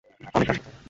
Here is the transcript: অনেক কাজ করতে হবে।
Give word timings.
অনেক 0.35 0.47
কাজ 0.47 0.57
করতে 0.57 0.67
হবে। 0.67 0.79